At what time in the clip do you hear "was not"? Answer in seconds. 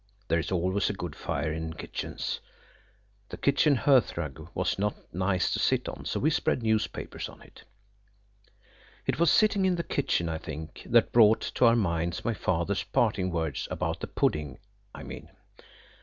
4.55-4.95